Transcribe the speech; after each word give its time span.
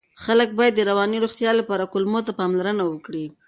خلک 0.23 0.49
باید 0.57 0.73
د 0.75 0.81
رواني 0.89 1.17
روغتیا 1.23 1.51
لپاره 1.59 1.83
کولمو 1.93 2.19
ته 2.27 2.31
پاملرنه 2.39 2.83
وکړي. 2.87 3.25